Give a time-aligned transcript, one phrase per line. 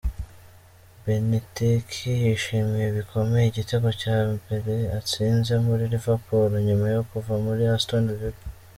[1.03, 8.41] Beniteki yishimiye bikomeye igitego cya mbereatsinze muri Liverpool nyuma yo kuva muri Aston Villa.